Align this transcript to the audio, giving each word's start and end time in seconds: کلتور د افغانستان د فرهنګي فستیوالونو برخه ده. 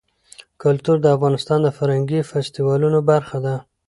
کلتور 0.61 0.97
د 1.01 1.05
افغانستان 1.15 1.59
د 1.63 1.67
فرهنګي 1.77 2.19
فستیوالونو 2.29 2.99
برخه 3.11 3.37
ده. 3.45 3.55